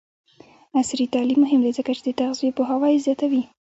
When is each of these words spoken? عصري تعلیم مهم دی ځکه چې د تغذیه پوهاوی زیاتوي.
عصري 0.79 1.05
تعلیم 1.13 1.39
مهم 1.45 1.59
دی 1.65 1.71
ځکه 1.79 1.91
چې 1.97 2.01
د 2.05 2.09
تغذیه 2.19 2.55
پوهاوی 2.57 3.03
زیاتوي. 3.05 3.43